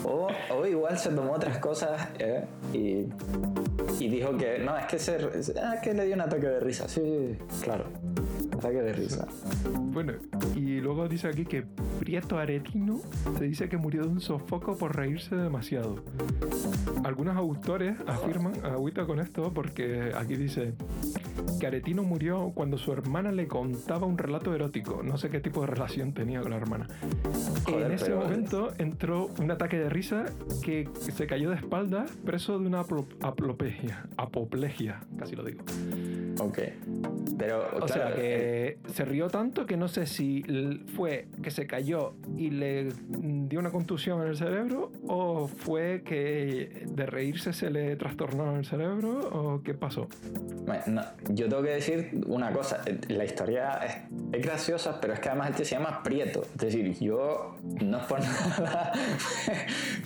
o, 0.10 0.66
igual 0.66 0.98
se 0.98 1.10
tomó 1.12 1.34
otras 1.34 1.60
cosas 1.60 2.08
¿eh? 2.18 2.46
y, 2.74 3.06
dijo 4.08 4.36
que 4.38 4.60
no, 4.60 4.78
es 4.78 4.86
que, 4.88 5.00
se, 5.00 5.18
ah, 5.62 5.76
que 5.82 5.94
le 5.94 6.06
dio 6.06 6.16
un 6.16 6.22
ataque 6.22 6.48
de 6.48 6.60
risa. 6.60 6.88
Sí, 6.88 7.38
claro. 7.62 7.86
Ataque 8.58 8.82
de 8.82 8.94
risa. 8.94 9.28
Bueno, 9.74 10.14
y 10.56 10.80
luego 10.82 11.08
dice 11.08 11.28
aquí 11.28 11.46
que 11.46 11.64
Prieto 12.00 12.38
Aretino 12.38 13.00
se 13.38 13.46
dice 13.46 13.70
que 13.70 13.78
murió 13.78 14.04
de 14.04 14.10
un 14.10 14.20
sofoco 14.22 14.78
por 14.78 14.96
reírse 14.96 15.36
demasiado. 15.36 16.04
Algunos 17.04 17.38
autores 17.38 17.96
afirman, 18.08 18.54
agüita 18.66 19.06
con 19.06 19.20
esto, 19.20 19.54
porque 19.54 20.12
aquí 20.16 20.36
dice 20.36 20.74
que 21.60 21.68
Aretino 21.68 22.04
murió 22.04 22.52
cuando 22.54 22.78
su 22.78 22.92
hermana 22.92 23.32
le 23.32 23.48
contaba 23.48 24.06
un 24.08 24.18
relato 24.18 24.54
erótico. 24.54 25.02
No 25.04 25.18
sé 25.18 25.30
qué 25.30 25.40
tipo 25.40 25.62
de 25.62 25.68
relación 25.68 26.14
tenía 26.14 26.42
con 26.42 26.52
la 26.52 26.58
hermana. 26.58 26.88
Joder, 27.66 27.88
en 27.88 27.92
ese 27.94 28.14
momento 28.14 28.72
entró 28.78 29.30
un 29.40 29.52
ataque 29.52 29.78
de 29.78 29.90
risa 29.90 30.26
que 30.64 30.88
se 31.00 31.28
cayó 31.28 31.50
de 31.50 31.56
espaldas 31.58 32.12
preso 32.26 32.60
de 32.60 32.68
una 32.68 32.82
aplo- 32.84 33.08
apoplegia. 33.22 34.06
Apoplegia, 34.18 35.00
casi 35.18 35.36
lo 35.36 35.44
digo. 35.44 35.64
Ok. 36.40 36.60
Pero, 37.40 37.66
O 37.78 37.86
claro, 37.86 37.88
sea 37.88 38.14
eh, 38.18 38.78
que 38.86 38.92
se 38.94 39.06
rió 39.06 39.30
tanto 39.30 39.66
que 39.66 39.78
no 39.78 39.88
sé 39.88 40.06
si 40.06 40.44
fue 40.96 41.28
que 41.42 41.50
se 41.52 41.66
cayó 41.66 42.14
y 42.38 42.50
le 42.52 42.90
dio 43.08 43.60
una 43.60 43.72
contusión 43.72 44.22
en 44.22 44.28
el 44.28 44.36
cerebro 44.38 44.92
o 45.08 45.48
fue 45.48 46.04
que 46.04 46.86
de 46.86 47.06
reírse 47.06 47.54
se 47.54 47.70
le 47.72 47.96
trastornó 47.96 48.58
el 48.58 48.66
cerebro 48.66 49.20
o 49.32 49.64
qué 49.64 49.74
pasó. 49.74 50.08
Bueno, 50.66 50.84
no, 50.88 51.02
yo 51.30 51.48
tengo 51.50 51.64
que 51.64 51.70
decir 51.72 52.22
una 52.28 52.52
cosa, 52.52 52.82
eh, 52.86 53.00
la 53.08 53.24
historia 53.26 53.80
es, 53.86 53.98
es 54.34 54.46
graciosa, 54.46 55.00
pero 55.00 55.14
es 55.14 55.20
que 55.22 55.30
además 55.30 55.52
este 55.52 55.64
se 55.66 55.76
llama 55.76 56.04
Prieto, 56.04 56.42
es 56.44 56.58
decir, 56.58 56.94
yo 57.00 57.56
no 57.82 57.98
es 58.00 58.04
por 58.04 58.20
nada, 58.60 58.92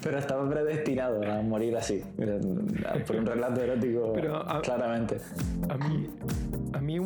pero 0.04 0.20
estaba 0.20 0.48
predestinado 0.50 1.24
a 1.30 1.42
morir 1.42 1.76
así, 1.76 2.04
eh, 2.20 2.40
por 3.08 3.16
un 3.16 3.26
relato 3.26 3.60
erótico, 3.62 4.14
Pero, 4.14 4.36
a- 4.38 4.62
claramente. 4.62 5.18
A 5.70 5.78
mí, 5.78 6.08
a 6.20 6.26
mí 6.26 6.34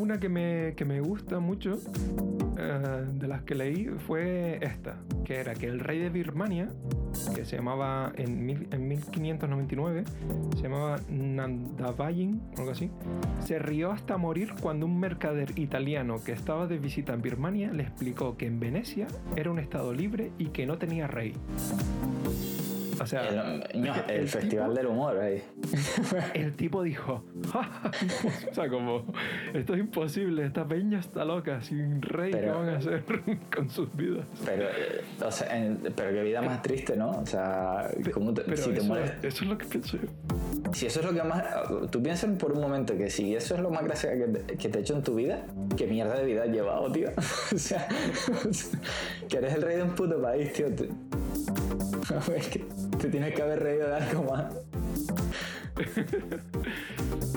una 0.07 0.19
que 0.21 0.29
me, 0.29 0.73
que 0.77 0.85
me 0.85 1.01
gusta 1.01 1.39
mucho 1.41 1.77
eh, 2.57 3.05
de 3.13 3.27
las 3.27 3.41
que 3.41 3.55
leí 3.55 3.87
fue 4.07 4.57
esta, 4.61 4.95
que 5.25 5.35
era 5.35 5.53
que 5.53 5.65
el 5.67 5.81
rey 5.81 5.99
de 5.99 6.09
Birmania, 6.09 6.69
que 7.35 7.43
se 7.43 7.57
llamaba 7.57 8.13
en, 8.15 8.45
mil- 8.45 8.67
en 8.71 8.87
1599, 8.87 10.05
se 10.55 10.61
llamaba 10.63 10.95
Nandavayin, 11.09 12.41
algo 12.57 12.71
así, 12.71 12.89
se 13.43 13.59
rió 13.59 13.91
hasta 13.91 14.15
morir 14.17 14.53
cuando 14.61 14.85
un 14.85 14.97
mercader 14.97 15.59
italiano 15.59 16.23
que 16.23 16.31
estaba 16.31 16.67
de 16.67 16.77
visita 16.79 17.13
en 17.13 17.21
Birmania 17.21 17.73
le 17.73 17.83
explicó 17.83 18.37
que 18.37 18.45
en 18.45 18.61
Venecia 18.61 19.07
era 19.35 19.51
un 19.51 19.59
estado 19.59 19.91
libre 19.93 20.31
y 20.37 20.45
que 20.47 20.65
no 20.65 20.77
tenía 20.77 21.07
rey. 21.07 21.33
O 22.99 23.05
sea, 23.05 23.27
El, 23.27 23.81
ño, 23.81 23.93
el 24.07 24.15
el 24.21 24.27
festival 24.27 24.69
tipo- 24.69 24.73
del 24.77 24.87
humor 24.87 25.17
ahí. 25.19 25.43
el 26.33 26.53
tipo 26.55 26.83
dijo, 26.83 27.23
"Ja, 27.51 27.63
ja, 27.63 27.91
o 28.51 28.53
sea, 28.53 28.69
como, 28.69 29.05
esto 29.53 29.73
es 29.73 29.79
imposible, 29.79 30.45
esta 30.45 30.67
peña 30.67 30.99
está 30.99 31.23
loca, 31.25 31.61
sin 31.61 32.01
rey, 32.01 32.31
¿qué 32.31 32.37
Pero- 32.37 32.59
van 32.59 32.69
a 32.69 32.77
hacer 32.77 33.03
con 33.55 33.69
sus 33.69 33.95
vidas? 33.95 34.25
Pero, 34.45 34.63
eh, 34.63 35.01
o 35.25 35.31
sea, 35.31 35.57
en- 35.57 35.77
pero 35.95 36.11
qué 36.11 36.23
vida 36.23 36.41
más 36.41 36.61
triste, 36.61 36.95
¿no? 36.95 37.11
O 37.11 37.25
sea, 37.25 37.89
¿cómo 38.13 38.33
te- 38.33 38.41
Pero 38.43 38.57
si 38.57 38.69
te 38.71 38.77
eso, 38.77 38.85
mueres 38.87 39.11
eso 39.23 39.43
es 39.43 39.49
lo 39.49 39.57
que 39.57 39.65
pienso 39.65 39.97
yo. 39.97 40.07
Si 40.73 40.85
eso 40.85 40.99
es 40.99 41.05
lo 41.05 41.13
que 41.13 41.23
más. 41.23 41.43
Tú 41.91 42.01
piensas 42.03 42.29
por 42.37 42.51
un 42.51 42.59
momento 42.61 42.97
que 42.97 43.09
si 43.09 43.35
eso 43.35 43.55
es 43.55 43.61
lo 43.61 43.69
más 43.69 43.83
gracioso 43.83 44.15
que 44.17 44.27
te, 44.39 44.57
que 44.57 44.69
te 44.69 44.79
he 44.79 44.81
hecho 44.81 44.95
en 44.95 45.03
tu 45.03 45.15
vida, 45.15 45.45
¿qué 45.77 45.87
mierda 45.87 46.15
de 46.15 46.25
vida 46.25 46.43
has 46.43 46.49
llevado, 46.49 46.91
tío? 46.91 47.09
o 47.55 47.57
sea, 47.57 47.87
que 49.29 49.37
eres 49.37 49.53
el 49.53 49.61
rey 49.61 49.77
de 49.77 49.83
un 49.83 49.91
puto 49.95 50.21
país, 50.21 50.51
tío. 50.53 50.67
Te, 52.07 52.35
es 52.37 52.47
que 52.49 52.59
te 52.99 53.09
tienes 53.09 53.33
que 53.33 53.41
haber 53.41 53.59
reído 53.59 53.87
de 53.89 53.95
algo 53.95 54.23
más. 54.31 54.53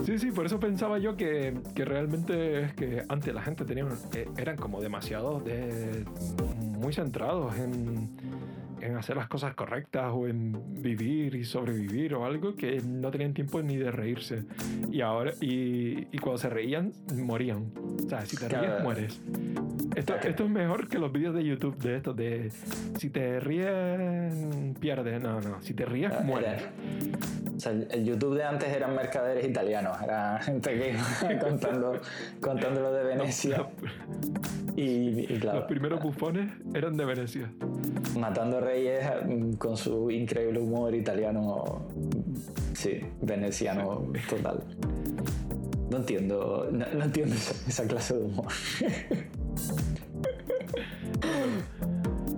Sí, 0.05 0.19
sí, 0.19 0.31
por 0.33 0.47
eso 0.47 0.59
pensaba 0.59 0.99
yo 0.99 1.17
que, 1.17 1.55
que 1.75 1.85
realmente 1.85 2.63
es 2.63 2.73
que 2.75 3.05
antes 3.09 3.33
la 3.35 3.43
gente 3.43 3.65
tenía, 3.65 3.87
eh, 4.15 4.29
eran 4.37 4.57
como 4.57 4.81
demasiado 4.81 5.41
de, 5.41 6.05
muy 6.79 6.93
centrados 6.93 7.55
en, 7.59 8.11
en 8.81 8.97
hacer 8.97 9.17
las 9.17 9.29
cosas 9.29 9.55
correctas 9.55 10.11
o 10.15 10.27
en 10.27 10.83
vivir 10.83 11.35
y 11.35 11.45
sobrevivir 11.45 12.15
o 12.15 12.25
algo 12.25 12.57
que 12.57 12.81
no 12.81 13.11
tenían 13.11 13.35
tiempo 13.35 13.63
ni 13.63 13.77
de 13.77 13.91
reírse. 13.93 14.45
Y 14.91 15.03
ahora, 15.03 15.33
y, 15.41 16.09
y 16.11 16.19
cuando 16.19 16.39
se 16.39 16.49
reían, 16.49 16.93
morían. 17.15 17.71
O 18.05 18.09
sea, 18.09 18.25
si 18.25 18.37
te 18.37 18.49
ríes, 18.49 18.63
Claro. 18.63 18.83
mueres. 18.85 19.21
Esto, 19.97 20.15
esto 20.15 20.45
es 20.45 20.51
mejor 20.51 20.89
que 20.89 20.99
los 20.99 21.11
vídeos 21.13 21.35
de 21.35 21.45
YouTube 21.45 21.77
de 21.79 21.97
esto, 21.97 22.15
de 22.15 22.51
si 22.99 23.11
te 23.11 23.41
ríes, 23.41 24.33
pierdes. 24.79 25.21
No, 25.21 25.41
no, 25.41 25.61
si 25.63 25.75
te 25.75 25.85
ríes, 25.85 26.13
Era- 26.13 26.21
mueres. 26.23 26.63
O 27.57 27.61
sea, 27.61 27.73
el 27.73 28.05
YouTube 28.05 28.37
de 28.37 28.45
antes 28.45 28.69
eran 28.69 28.95
mercaderes 28.95 29.45
italianos, 29.47 30.01
era 30.03 30.39
gente 30.43 30.71
que 30.71 31.39
contando, 31.41 31.93
contando 32.41 32.81
lo 32.81 32.93
de 32.93 33.05
Venecia. 33.05 33.67
Y, 34.77 35.33
y 35.35 35.39
claro, 35.41 35.59
Los 35.61 35.69
primeros 35.69 36.03
bufones 36.03 36.51
eran 36.73 36.97
de 36.97 37.05
Venecia. 37.05 37.51
matando 38.19 38.61
reyes 38.61 39.05
mm, 39.27 39.55
con 39.55 39.77
su 39.77 40.11
increíble 40.11 40.61
humor 40.61 40.95
italiano, 40.95 41.87
sí, 42.75 43.01
veneciano 43.21 44.07
total. 44.29 44.63
No 45.91 45.97
entiendo, 45.99 46.69
no, 46.71 46.87
no 46.95 47.05
entiendo 47.05 47.35
esa, 47.35 47.69
esa 47.69 47.87
clase 47.89 48.15
de 48.17 48.25
humor. 48.25 48.47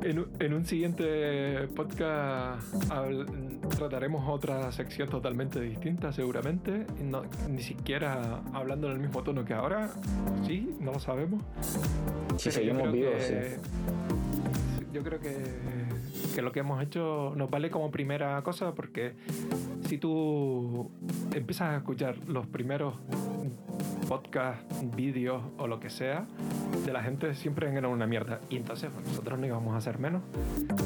En, 0.03 0.19
un- 0.19 0.29
en 0.41 0.53
un 0.53 0.67
siguiente 0.67 1.69
podcast 1.77 2.75
habl- 2.91 3.61
trataremos 3.79 4.29
otra 4.29 4.71
sección 4.73 5.09
totalmente 5.09 5.61
distinta, 5.61 6.13
seguramente. 6.13 6.87
No- 7.05 7.23
ni 7.49 7.63
siquiera 7.63 8.43
hablando 8.53 8.89
en 8.89 8.95
el 8.95 8.99
mismo 8.99 9.23
tono 9.23 9.45
que 9.45 9.55
ahora. 9.55 9.91
Sí, 10.45 10.75
no 10.81 10.91
lo 10.93 10.99
sabemos. 10.99 11.41
Si 12.37 12.49
Pero 12.49 12.53
seguimos 12.53 12.93
vivos, 12.93 13.15
que- 13.15 13.51
sí. 13.51 13.57
Yo 14.93 15.03
creo 15.05 15.21
que, 15.21 15.37
que 16.35 16.43
lo 16.43 16.51
que 16.53 16.61
hemos 16.61 16.83
hecho 16.83 17.33
nos 17.37 17.49
vale 17.49 17.71
como 17.71 17.91
primera 17.93 18.43
cosa 18.43 18.75
porque 18.75 19.15
si 19.87 19.97
tú 19.99 20.91
empiezas 21.33 21.75
a 21.75 21.77
escuchar 21.77 22.19
los 22.29 22.47
primeros 22.49 22.95
podcasts, 24.09 24.85
vídeos 24.95 25.43
o 25.59 25.67
lo 25.67 25.81
que 25.81 25.91
sea 25.91 26.27
de 26.85 26.93
la 26.93 27.03
gente 27.03 27.35
siempre 27.35 27.71
eran 27.71 27.87
una 27.87 28.07
mierda 28.07 28.41
y 28.51 28.57
entonces 28.57 28.91
nosotros 29.07 29.39
no 29.39 29.47
íbamos 29.47 29.75
a 29.75 29.79
hacer 29.79 29.99
menos 29.99 30.23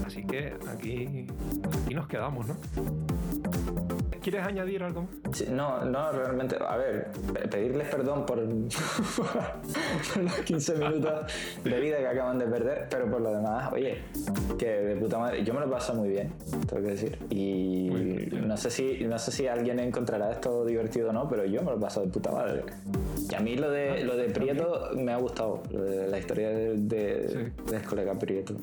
así 0.07 0.25
que 0.25 0.55
aquí, 0.69 1.27
aquí 1.83 1.95
nos 1.95 2.07
quedamos 2.07 2.47
¿no? 2.47 2.57
¿Quieres 4.27 4.45
añadir 4.45 4.83
algo 4.83 5.03
más? 5.03 5.37
Sí, 5.39 5.47
no, 5.49 5.85
no, 5.85 6.11
realmente. 6.11 6.57
A 6.59 6.77
ver, 6.77 7.07
pe- 7.33 7.47
pedirles 7.47 7.87
perdón 7.87 8.27
por, 8.27 8.39
por 9.17 10.23
los 10.25 10.33
15 10.45 10.75
minutos 10.79 11.33
de 11.63 11.81
vida 11.81 11.99
que 11.99 12.09
acaban 12.09 12.37
de 12.37 12.47
perder, 12.47 12.89
pero 12.91 13.09
por 13.09 13.21
lo 13.21 13.33
demás, 13.33 13.73
oye, 13.73 13.99
que 14.59 14.67
de 14.67 14.97
puta 14.97 15.19
madre. 15.19 15.45
Yo 15.45 15.55
me 15.55 15.61
lo 15.61 15.71
paso 15.71 15.95
muy 15.95 16.09
bien, 16.09 16.33
tengo 16.69 16.83
que 16.83 16.91
decir. 16.91 17.17
Y 17.31 17.89
bien. 17.91 18.49
no 18.49 18.57
sé 18.57 18.69
si 18.73 19.05
no 19.05 19.17
sé 19.17 19.31
si 19.31 19.47
alguien 19.47 19.79
encontrará 19.79 20.33
esto 20.33 20.65
divertido 20.65 21.11
o 21.11 21.13
no, 21.13 21.29
pero 21.29 21.45
yo 21.45 21.63
me 21.63 21.71
lo 21.71 21.79
paso 21.79 22.01
de 22.01 22.09
puta 22.09 22.33
madre. 22.33 22.65
Y 23.31 23.33
a 23.33 23.39
mí 23.39 23.55
lo 23.55 23.71
de, 23.71 24.03
lo 24.03 24.17
de 24.17 24.25
Prieto 24.31 24.91
me 24.97 25.13
ha 25.13 25.19
gustado, 25.19 25.63
lo 25.71 25.83
de 25.85 26.09
la 26.09 26.19
historia 26.19 26.49
de, 26.49 26.77
de- 26.79 27.29
Sí. 27.29 27.73
del 27.73 27.83
colega 27.83 28.15
Prieto. 28.19 28.55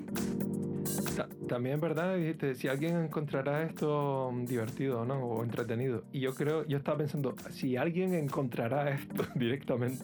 Ta- 1.16 1.28
También, 1.48 1.80
¿verdad? 1.80 2.16
Dijiste, 2.18 2.56
si 2.56 2.68
alguien 2.68 2.98
encontrará 2.98 3.64
esto 3.64 4.32
mm, 4.34 4.46
divertido 4.46 5.06
¿no? 5.06 5.16
o 5.24 5.44
entretenido. 5.44 6.04
Y 6.12 6.20
yo 6.22 6.34
creo, 6.34 6.66
yo 6.66 6.78
estaba 6.78 6.98
pensando, 6.98 7.36
si 7.52 7.78
alguien 7.78 8.14
encontrará 8.14 8.90
esto 8.92 9.24
directamente, 9.36 10.04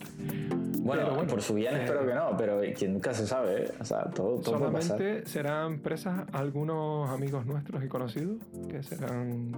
Bueno, 0.82 1.14
bueno, 1.16 1.28
por 1.28 1.42
su 1.42 1.54
bien 1.56 1.76
eh, 1.76 1.84
espero 1.84 2.06
que 2.06 2.14
no, 2.14 2.36
pero 2.38 2.62
quien 2.78 2.94
nunca 2.94 3.14
se 3.14 3.26
sabe, 3.28 3.64
¿eh? 3.66 3.72
O 3.80 3.86
sea, 3.86 4.04
todo, 4.12 4.40
todo 4.40 4.58
puede 4.60 4.72
pasar. 4.72 4.98
solamente 4.98 5.30
serán 5.30 5.80
presas 5.80 6.28
algunos 6.32 7.10
amigos 7.10 7.46
nuestros 7.46 7.84
y 7.84 7.88
conocidos, 7.88 8.38
que 8.70 8.82
serán 8.84 9.52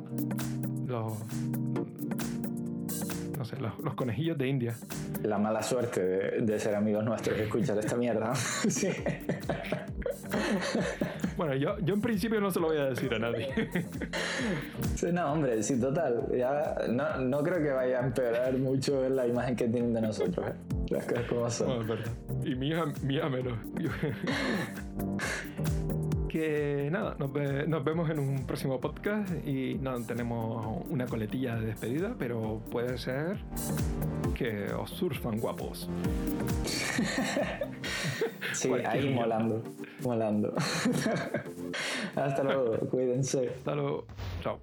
los, 0.87 1.13
no 3.41 3.45
sé, 3.45 3.57
los, 3.57 3.79
los 3.79 3.95
conejillos 3.95 4.37
de 4.37 4.47
India. 4.47 4.75
La 5.23 5.39
mala 5.39 5.63
suerte 5.63 5.99
de, 5.99 6.41
de 6.41 6.59
ser 6.59 6.75
amigos 6.75 7.03
nuestros 7.03 7.35
y 7.39 7.41
escuchar 7.41 7.75
esta 7.79 7.95
mierda. 7.95 8.35
sí. 8.35 8.89
Bueno, 11.35 11.55
yo, 11.55 11.79
yo 11.79 11.95
en 11.95 12.01
principio 12.01 12.39
no 12.39 12.51
se 12.51 12.59
lo 12.59 12.67
voy 12.67 12.77
a 12.77 12.85
decir 12.85 13.11
a 13.15 13.17
nadie. 13.17 13.47
Sí, 14.93 15.07
no, 15.11 15.33
hombre, 15.33 15.63
sí, 15.63 15.79
total. 15.79 16.27
Ya 16.37 16.75
no, 16.87 17.17
no 17.17 17.41
creo 17.41 17.63
que 17.63 17.71
vaya 17.71 18.01
a 18.01 18.05
empeorar 18.05 18.55
mucho 18.59 19.09
la 19.09 19.25
imagen 19.25 19.55
que 19.55 19.67
tienen 19.67 19.91
de 19.91 20.01
nosotros. 20.01 20.45
¿eh? 20.47 20.53
Las 20.91 21.05
cosas 21.05 21.25
como 21.25 21.49
son. 21.49 21.67
No, 21.67 21.81
es 21.81 21.87
verdad. 21.87 22.11
Y 22.43 22.53
mía, 22.53 22.83
mía 23.01 23.27
menos. 23.27 23.57
que 26.41 26.89
nada, 26.91 27.15
nos, 27.19 27.31
ve- 27.31 27.65
nos 27.67 27.83
vemos 27.83 28.09
en 28.09 28.19
un 28.19 28.45
próximo 28.45 28.79
podcast 28.79 29.31
y 29.45 29.75
no 29.75 30.01
tenemos 30.05 30.83
una 30.89 31.05
coletilla 31.05 31.55
de 31.55 31.67
despedida, 31.67 32.15
pero 32.17 32.61
puede 32.71 32.97
ser 32.97 33.37
que 34.35 34.65
os 34.73 34.89
surfan 34.89 35.39
guapos. 35.39 35.89
Sí, 38.53 38.69
ahí 38.85 38.99
mierda. 39.03 39.15
molando. 39.21 39.63
Molando. 40.03 40.53
Hasta 42.15 42.43
luego, 42.43 42.77
cuídense. 42.89 43.49
Hasta 43.55 43.75
luego. 43.75 44.05
Chao. 44.41 44.59